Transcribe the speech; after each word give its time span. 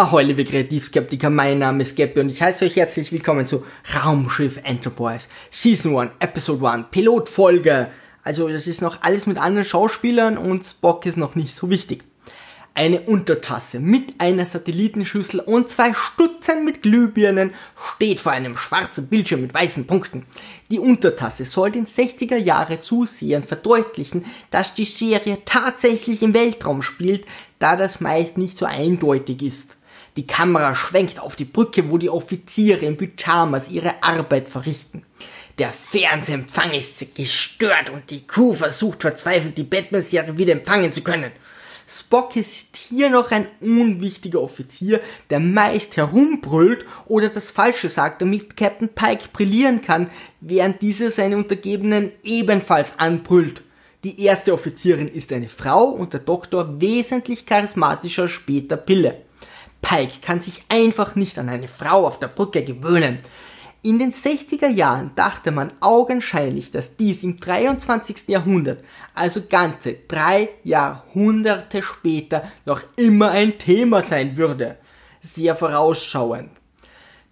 Ahoi, 0.00 0.22
liebe 0.22 0.46
Kreativskeptiker, 0.46 1.28
mein 1.28 1.58
Name 1.58 1.82
ist 1.82 1.94
Gabby 1.94 2.20
und 2.20 2.30
ich 2.30 2.40
heiße 2.40 2.64
euch 2.64 2.76
herzlich 2.76 3.12
willkommen 3.12 3.46
zu 3.46 3.66
Raumschiff 3.94 4.58
Enterprise 4.64 5.28
Season 5.50 5.94
1, 5.94 6.12
Episode 6.20 6.70
1, 6.70 6.86
Pilotfolge. 6.90 7.90
Also 8.24 8.48
das 8.48 8.66
ist 8.66 8.80
noch 8.80 9.02
alles 9.02 9.26
mit 9.26 9.36
anderen 9.36 9.66
Schauspielern 9.66 10.38
und 10.38 10.64
Spock 10.64 11.04
ist 11.04 11.18
noch 11.18 11.34
nicht 11.34 11.54
so 11.54 11.68
wichtig. 11.68 12.02
Eine 12.72 13.00
Untertasse 13.00 13.78
mit 13.78 14.18
einer 14.18 14.46
Satellitenschüssel 14.46 15.40
und 15.40 15.68
zwei 15.68 15.92
Stutzen 15.92 16.64
mit 16.64 16.80
Glühbirnen 16.80 17.52
steht 17.94 18.20
vor 18.20 18.32
einem 18.32 18.56
schwarzen 18.56 19.06
Bildschirm 19.08 19.42
mit 19.42 19.52
weißen 19.52 19.86
Punkten. 19.86 20.24
Die 20.70 20.78
Untertasse 20.78 21.44
soll 21.44 21.72
den 21.72 21.84
60er 21.84 22.38
Jahre 22.38 22.80
Zusehern 22.80 23.42
verdeutlichen, 23.42 24.24
dass 24.50 24.72
die 24.72 24.86
Serie 24.86 25.36
tatsächlich 25.44 26.22
im 26.22 26.32
Weltraum 26.32 26.80
spielt, 26.80 27.26
da 27.58 27.76
das 27.76 28.00
meist 28.00 28.38
nicht 28.38 28.56
so 28.56 28.64
eindeutig 28.64 29.42
ist. 29.42 29.76
Die 30.16 30.26
Kamera 30.26 30.74
schwenkt 30.74 31.20
auf 31.20 31.36
die 31.36 31.44
Brücke, 31.44 31.88
wo 31.90 31.98
die 31.98 32.10
Offiziere 32.10 32.84
in 32.84 32.96
Pyjamas 32.96 33.70
ihre 33.70 34.02
Arbeit 34.02 34.48
verrichten. 34.48 35.04
Der 35.58 35.72
Fernsehempfang 35.72 36.72
ist 36.72 37.14
gestört 37.14 37.90
und 37.90 38.10
die 38.10 38.26
Crew 38.26 38.54
versucht 38.54 39.02
verzweifelt, 39.02 39.58
die 39.58 39.64
Batman-Serie 39.64 40.38
wieder 40.38 40.52
empfangen 40.52 40.92
zu 40.92 41.02
können. 41.02 41.32
Spock 41.86 42.36
ist 42.36 42.76
hier 42.76 43.10
noch 43.10 43.30
ein 43.30 43.48
unwichtiger 43.60 44.40
Offizier, 44.40 45.00
der 45.28 45.40
meist 45.40 45.96
herumbrüllt 45.96 46.86
oder 47.06 47.28
das 47.28 47.50
Falsche 47.50 47.88
sagt, 47.88 48.22
damit 48.22 48.56
Captain 48.56 48.88
Pike 48.88 49.28
brillieren 49.32 49.82
kann, 49.82 50.08
während 50.40 50.82
dieser 50.82 51.10
seine 51.10 51.36
Untergebenen 51.36 52.12
ebenfalls 52.22 52.98
anbrüllt. 52.98 53.62
Die 54.04 54.22
erste 54.22 54.54
Offizierin 54.54 55.08
ist 55.08 55.32
eine 55.32 55.48
Frau 55.48 55.84
und 55.84 56.12
der 56.12 56.20
Doktor 56.20 56.80
wesentlich 56.80 57.44
charismatischer 57.44 58.28
später 58.28 58.76
Pille. 58.76 59.22
Pike 59.82 60.20
kann 60.22 60.40
sich 60.40 60.62
einfach 60.68 61.14
nicht 61.14 61.38
an 61.38 61.48
eine 61.48 61.68
Frau 61.68 62.06
auf 62.06 62.18
der 62.18 62.28
Brücke 62.28 62.62
gewöhnen. 62.62 63.18
In 63.82 63.98
den 63.98 64.12
60er 64.12 64.68
Jahren 64.68 65.12
dachte 65.14 65.52
man 65.52 65.72
augenscheinlich, 65.80 66.70
dass 66.70 66.96
dies 66.96 67.22
im 67.22 67.40
23. 67.40 68.28
Jahrhundert, 68.28 68.84
also 69.14 69.42
ganze 69.48 69.94
drei 70.06 70.50
Jahrhunderte 70.64 71.82
später, 71.82 72.50
noch 72.66 72.82
immer 72.96 73.30
ein 73.30 73.58
Thema 73.58 74.02
sein 74.02 74.36
würde. 74.36 74.76
Sehr 75.22 75.56
vorausschauend. 75.56 76.50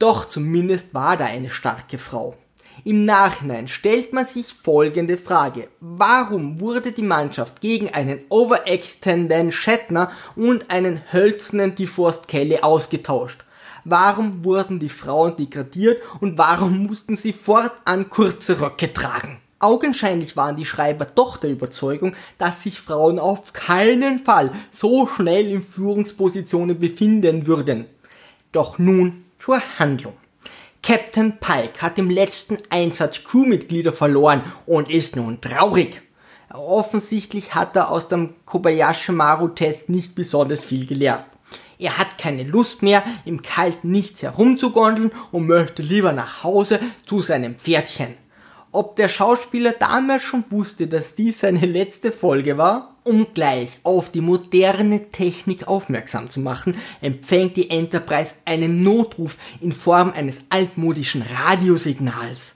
Doch 0.00 0.28
zumindest 0.28 0.94
war 0.94 1.16
da 1.16 1.26
eine 1.26 1.48
starke 1.48 1.96
Frau. 1.96 2.36
Im 2.84 3.04
Nachhinein 3.04 3.68
stellt 3.68 4.12
man 4.12 4.26
sich 4.26 4.52
folgende 4.52 5.16
Frage. 5.16 5.68
Warum 5.78 6.60
wurde 6.60 6.90
die 6.90 7.02
Mannschaft 7.02 7.60
gegen 7.60 7.94
einen 7.94 8.18
overactenden 8.28 9.52
Shatner 9.52 10.10
und 10.34 10.68
einen 10.68 11.00
hölzernen 11.12 11.76
DeForest 11.76 12.26
Kelly 12.26 12.58
ausgetauscht? 12.58 13.44
Warum 13.84 14.44
wurden 14.44 14.80
die 14.80 14.88
Frauen 14.88 15.36
degradiert 15.36 16.02
und 16.20 16.38
warum 16.38 16.86
mussten 16.86 17.14
sie 17.14 17.32
fortan 17.32 18.10
kurze 18.10 18.60
Röcke 18.60 18.92
tragen? 18.92 19.40
Augenscheinlich 19.60 20.36
waren 20.36 20.56
die 20.56 20.64
Schreiber 20.64 21.04
doch 21.04 21.36
der 21.36 21.50
Überzeugung, 21.50 22.16
dass 22.36 22.62
sich 22.64 22.80
Frauen 22.80 23.20
auf 23.20 23.52
keinen 23.52 24.18
Fall 24.24 24.50
so 24.72 25.06
schnell 25.06 25.46
in 25.46 25.64
Führungspositionen 25.64 26.80
befinden 26.80 27.46
würden. 27.46 27.84
Doch 28.50 28.80
nun 28.80 29.24
zur 29.38 29.62
Handlung. 29.78 30.14
Captain 30.82 31.38
Pike 31.38 31.80
hat 31.80 31.96
im 31.98 32.10
letzten 32.10 32.58
Einsatz 32.68 33.22
Crewmitglieder 33.22 33.92
verloren 33.92 34.42
und 34.66 34.90
ist 34.90 35.14
nun 35.14 35.40
traurig. 35.40 36.02
Offensichtlich 36.52 37.54
hat 37.54 37.76
er 37.76 37.88
aus 37.92 38.08
dem 38.08 38.34
Kobayashi 38.46 39.12
Maru 39.12 39.48
Test 39.48 39.88
nicht 39.88 40.16
besonders 40.16 40.64
viel 40.64 40.86
gelernt. 40.86 41.26
Er 41.78 41.98
hat 41.98 42.18
keine 42.18 42.42
Lust 42.42 42.82
mehr, 42.82 43.04
im 43.24 43.42
Kalten 43.42 43.92
nichts 43.92 44.22
herumzugondeln 44.22 45.12
und 45.30 45.46
möchte 45.46 45.82
lieber 45.82 46.12
nach 46.12 46.42
Hause 46.42 46.80
zu 47.06 47.22
seinem 47.22 47.54
Pferdchen. 47.54 48.14
Ob 48.74 48.96
der 48.96 49.08
Schauspieler 49.08 49.72
damals 49.72 50.22
schon 50.22 50.44
wusste, 50.48 50.86
dass 50.86 51.14
dies 51.14 51.40
seine 51.40 51.66
letzte 51.66 52.10
Folge 52.10 52.56
war? 52.56 52.96
Um 53.04 53.34
gleich 53.34 53.78
auf 53.82 54.10
die 54.10 54.22
moderne 54.22 55.10
Technik 55.10 55.68
aufmerksam 55.68 56.30
zu 56.30 56.40
machen, 56.40 56.76
empfängt 57.02 57.58
die 57.58 57.68
Enterprise 57.68 58.32
einen 58.46 58.82
Notruf 58.82 59.36
in 59.60 59.72
Form 59.72 60.10
eines 60.12 60.40
altmodischen 60.48 61.20
Radiosignals. 61.20 62.54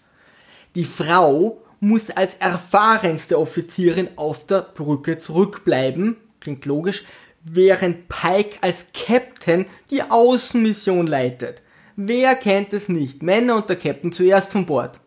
Die 0.74 0.86
Frau 0.86 1.60
muss 1.80 2.08
als 2.08 2.36
erfahrenste 2.36 3.38
Offizierin 3.38 4.08
auf 4.16 4.46
der 4.46 4.62
Brücke 4.62 5.18
zurückbleiben, 5.18 6.16
klingt 6.40 6.64
logisch, 6.64 7.04
während 7.44 8.08
Pike 8.08 8.56
als 8.62 8.86
Captain 8.94 9.66
die 9.90 10.02
Außenmission 10.02 11.06
leitet. 11.06 11.60
Wer 11.96 12.36
kennt 12.36 12.72
es 12.72 12.88
nicht? 12.88 13.22
Männer 13.22 13.56
und 13.56 13.68
der 13.68 13.76
Captain 13.76 14.12
zuerst 14.12 14.52
von 14.52 14.64
Bord. 14.64 14.98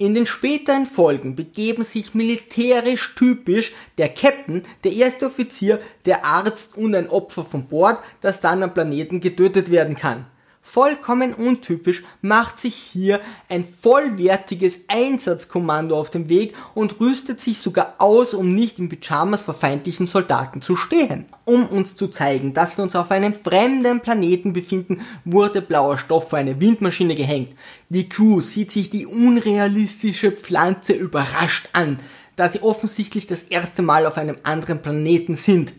In 0.00 0.14
den 0.14 0.24
späteren 0.24 0.86
Folgen 0.86 1.36
begeben 1.36 1.82
sich 1.82 2.14
militärisch 2.14 3.14
typisch 3.16 3.74
der 3.98 4.08
Captain, 4.08 4.62
der 4.82 4.92
erste 4.92 5.26
Offizier, 5.26 5.78
der 6.06 6.24
Arzt 6.24 6.74
und 6.78 6.94
ein 6.94 7.10
Opfer 7.10 7.44
von 7.44 7.66
Bord, 7.66 7.98
das 8.22 8.40
dann 8.40 8.62
am 8.62 8.72
Planeten 8.72 9.20
getötet 9.20 9.70
werden 9.70 9.96
kann. 9.96 10.24
Vollkommen 10.62 11.34
untypisch 11.34 12.04
macht 12.22 12.60
sich 12.60 12.74
hier 12.76 13.20
ein 13.48 13.64
vollwertiges 13.64 14.80
Einsatzkommando 14.86 15.98
auf 15.98 16.10
den 16.10 16.28
Weg 16.28 16.54
und 16.74 17.00
rüstet 17.00 17.40
sich 17.40 17.58
sogar 17.58 17.94
aus, 17.98 18.34
um 18.34 18.54
nicht 18.54 18.78
in 18.78 18.88
Pyjamas 18.88 19.42
vor 19.42 19.54
feindlichen 19.54 20.06
Soldaten 20.06 20.62
zu 20.62 20.76
stehen. 20.76 21.24
Um 21.44 21.66
uns 21.66 21.96
zu 21.96 22.06
zeigen, 22.06 22.54
dass 22.54 22.76
wir 22.76 22.84
uns 22.84 22.94
auf 22.94 23.10
einem 23.10 23.34
fremden 23.34 24.00
Planeten 24.00 24.52
befinden, 24.52 25.00
wurde 25.24 25.60
blauer 25.60 25.98
Stoff 25.98 26.28
vor 26.28 26.38
eine 26.38 26.60
Windmaschine 26.60 27.16
gehängt. 27.16 27.56
Die 27.88 28.08
Crew 28.08 28.40
sieht 28.40 28.70
sich 28.70 28.90
die 28.90 29.06
unrealistische 29.06 30.30
Pflanze 30.30 30.92
überrascht 30.92 31.68
an, 31.72 31.98
da 32.36 32.48
sie 32.48 32.62
offensichtlich 32.62 33.26
das 33.26 33.42
erste 33.44 33.82
Mal 33.82 34.06
auf 34.06 34.18
einem 34.18 34.36
anderen 34.44 34.80
Planeten 34.80 35.34
sind. 35.34 35.72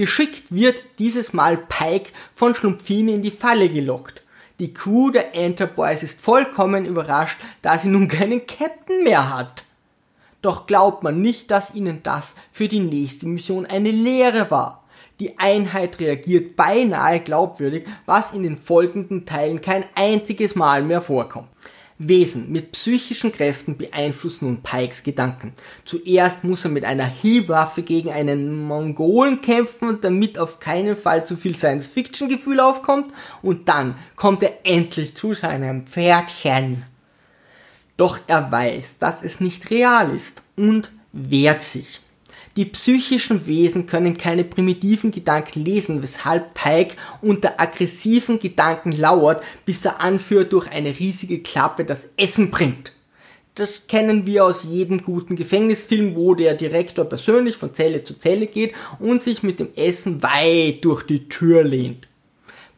Geschickt 0.00 0.50
wird 0.50 0.82
dieses 0.98 1.34
Mal 1.34 1.58
Pike 1.58 2.08
von 2.34 2.54
Schlumpfine 2.54 3.12
in 3.12 3.20
die 3.20 3.30
Falle 3.30 3.68
gelockt. 3.68 4.22
Die 4.58 4.72
Crew 4.72 5.10
der 5.10 5.34
Enterprise 5.34 6.02
ist 6.02 6.22
vollkommen 6.22 6.86
überrascht, 6.86 7.38
da 7.60 7.76
sie 7.76 7.90
nun 7.90 8.08
keinen 8.08 8.46
Captain 8.46 9.04
mehr 9.04 9.28
hat. 9.28 9.64
Doch 10.40 10.66
glaubt 10.66 11.02
man 11.02 11.20
nicht, 11.20 11.50
dass 11.50 11.74
ihnen 11.74 12.02
das 12.02 12.36
für 12.50 12.66
die 12.66 12.80
nächste 12.80 13.26
Mission 13.26 13.66
eine 13.66 13.90
Lehre 13.90 14.50
war. 14.50 14.84
Die 15.20 15.38
Einheit 15.38 16.00
reagiert 16.00 16.56
beinahe 16.56 17.20
glaubwürdig, 17.20 17.86
was 18.06 18.32
in 18.32 18.42
den 18.42 18.56
folgenden 18.56 19.26
Teilen 19.26 19.60
kein 19.60 19.84
einziges 19.96 20.54
Mal 20.54 20.82
mehr 20.82 21.02
vorkommt. 21.02 21.48
Wesen 22.02 22.50
mit 22.50 22.72
psychischen 22.72 23.30
Kräften 23.30 23.76
beeinflussen 23.76 24.46
nun 24.46 24.62
Pikes 24.62 25.02
Gedanken. 25.02 25.52
Zuerst 25.84 26.44
muss 26.44 26.64
er 26.64 26.70
mit 26.70 26.86
einer 26.86 27.04
Hiebwaffe 27.04 27.82
gegen 27.82 28.08
einen 28.08 28.56
Mongolen 28.56 29.42
kämpfen, 29.42 29.98
damit 30.00 30.38
auf 30.38 30.60
keinen 30.60 30.96
Fall 30.96 31.26
zu 31.26 31.36
viel 31.36 31.54
Science-Fiction-Gefühl 31.54 32.58
aufkommt, 32.58 33.12
und 33.42 33.68
dann 33.68 33.96
kommt 34.16 34.42
er 34.42 34.64
endlich 34.64 35.14
zu 35.14 35.34
seinem 35.34 35.86
Pferdchen. 35.86 36.84
Doch 37.98 38.18
er 38.26 38.50
weiß, 38.50 38.96
dass 38.98 39.22
es 39.22 39.40
nicht 39.40 39.70
real 39.70 40.10
ist 40.10 40.40
und 40.56 40.90
wehrt 41.12 41.60
sich. 41.60 42.00
Die 42.56 42.64
psychischen 42.64 43.46
Wesen 43.46 43.86
können 43.86 44.18
keine 44.18 44.42
primitiven 44.42 45.12
Gedanken 45.12 45.64
lesen, 45.64 46.02
weshalb 46.02 46.52
Pike 46.54 46.96
unter 47.22 47.60
aggressiven 47.60 48.40
Gedanken 48.40 48.90
lauert, 48.90 49.42
bis 49.64 49.80
der 49.80 50.00
Anführer 50.00 50.44
durch 50.44 50.70
eine 50.70 50.98
riesige 50.98 51.40
Klappe 51.40 51.84
das 51.84 52.08
Essen 52.16 52.50
bringt. 52.50 52.92
Das 53.54 53.86
kennen 53.86 54.26
wir 54.26 54.44
aus 54.44 54.64
jedem 54.64 55.02
guten 55.02 55.36
Gefängnisfilm, 55.36 56.16
wo 56.16 56.34
der 56.34 56.54
Direktor 56.54 57.04
persönlich 57.04 57.56
von 57.56 57.74
Zelle 57.74 58.02
zu 58.02 58.18
Zelle 58.18 58.46
geht 58.46 58.74
und 58.98 59.22
sich 59.22 59.42
mit 59.42 59.60
dem 59.60 59.68
Essen 59.76 60.22
weit 60.22 60.84
durch 60.84 61.04
die 61.04 61.28
Tür 61.28 61.62
lehnt. 61.62 62.08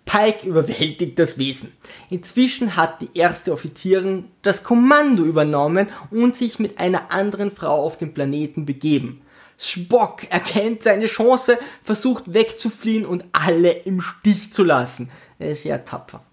Pike 0.05 0.47
überwältigt 0.47 1.19
das 1.19 1.39
Wesen. 1.39 1.73
Inzwischen 2.11 2.77
hat 2.77 3.01
die 3.01 3.11
erste 3.15 3.53
Offizierin 3.53 4.25
das 4.43 4.65
Kommando 4.65 5.25
übernommen 5.25 5.89
und 6.11 6.37
sich 6.37 6.59
mit 6.59 6.79
einer 6.79 7.11
anderen 7.11 7.53
Frau 7.53 7.85
auf 7.85 7.97
den 7.97 8.13
Planeten 8.13 8.67
begeben. 8.67 9.23
Spock 9.63 10.25
erkennt 10.31 10.83
seine 10.83 11.07
Chance, 11.07 11.59
versucht 11.83 12.35
wegzufliehen 12.35 13.07
und 13.07 13.25
alle 13.33 13.71
im 13.71 14.01
Stich 14.01 14.53
zu 14.53 14.65
lassen. 14.65 15.11
Er 15.39 15.53
ist 15.53 15.65
ja 15.65 15.79
tapfer. 15.79 16.25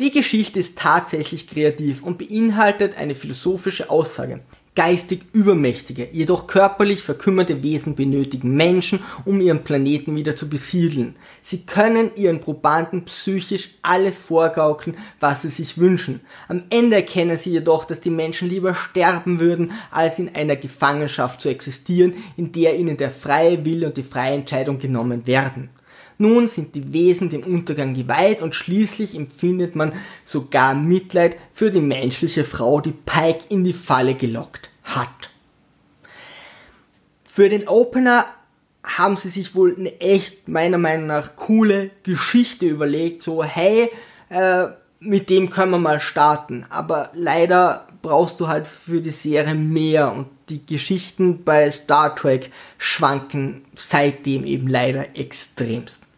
Die 0.00 0.10
Geschichte 0.10 0.60
ist 0.60 0.78
tatsächlich 0.78 1.48
kreativ 1.48 2.02
und 2.02 2.18
beinhaltet 2.18 2.96
eine 2.96 3.14
philosophische 3.14 3.90
Aussage 3.90 4.40
geistig 4.76 5.22
übermächtige, 5.32 6.08
jedoch 6.12 6.46
körperlich 6.46 7.02
verkümmerte 7.02 7.62
Wesen 7.62 7.96
benötigen 7.96 8.54
Menschen, 8.54 9.00
um 9.24 9.40
ihren 9.40 9.64
Planeten 9.64 10.16
wieder 10.16 10.36
zu 10.36 10.48
besiedeln. 10.48 11.16
Sie 11.42 11.66
können 11.66 12.12
ihren 12.14 12.40
Probanden 12.40 13.04
psychisch 13.04 13.70
alles 13.82 14.18
vorgaukeln, 14.18 14.96
was 15.18 15.42
sie 15.42 15.50
sich 15.50 15.78
wünschen. 15.78 16.20
Am 16.48 16.62
Ende 16.70 16.96
erkennen 16.96 17.36
sie 17.36 17.50
jedoch, 17.50 17.84
dass 17.84 18.00
die 18.00 18.10
Menschen 18.10 18.48
lieber 18.48 18.74
sterben 18.74 19.40
würden, 19.40 19.72
als 19.90 20.18
in 20.18 20.34
einer 20.34 20.56
Gefangenschaft 20.56 21.40
zu 21.40 21.48
existieren, 21.48 22.14
in 22.36 22.52
der 22.52 22.78
ihnen 22.78 22.96
der 22.96 23.10
freie 23.10 23.64
Wille 23.64 23.88
und 23.88 23.96
die 23.96 24.02
freie 24.02 24.34
Entscheidung 24.34 24.78
genommen 24.78 25.26
werden. 25.26 25.70
Nun 26.20 26.48
sind 26.48 26.74
die 26.74 26.92
Wesen 26.92 27.30
dem 27.30 27.44
Untergang 27.44 27.94
geweiht 27.94 28.42
und 28.42 28.54
schließlich 28.54 29.16
empfindet 29.16 29.74
man 29.74 29.94
sogar 30.22 30.74
Mitleid 30.74 31.38
für 31.50 31.70
die 31.70 31.80
menschliche 31.80 32.44
Frau, 32.44 32.82
die 32.82 32.92
Pike 32.92 33.44
in 33.48 33.64
die 33.64 33.72
Falle 33.72 34.14
gelockt 34.14 34.68
hat. 34.84 35.30
Für 37.24 37.48
den 37.48 37.66
Opener 37.66 38.26
haben 38.84 39.16
sie 39.16 39.30
sich 39.30 39.54
wohl 39.54 39.74
eine 39.74 39.98
echt, 39.98 40.46
meiner 40.46 40.76
Meinung 40.76 41.06
nach, 41.06 41.36
coole 41.36 41.90
Geschichte 42.02 42.66
überlegt. 42.66 43.22
So, 43.22 43.42
hey, 43.42 43.88
äh, 44.28 44.66
mit 44.98 45.30
dem 45.30 45.48
können 45.48 45.70
wir 45.70 45.78
mal 45.78 46.00
starten. 46.00 46.66
Aber 46.68 47.12
leider 47.14 47.88
brauchst 48.02 48.40
du 48.40 48.48
halt 48.48 48.66
für 48.66 49.00
die 49.00 49.08
Serie 49.08 49.54
mehr 49.54 50.12
und 50.12 50.26
die 50.50 50.66
Geschichten 50.66 51.44
bei 51.44 51.70
Star 51.70 52.14
Trek 52.14 52.50
schwanken 52.76 53.62
seitdem 53.74 54.44
eben 54.44 54.68
leider 54.68 55.16
extremst. 55.16 56.09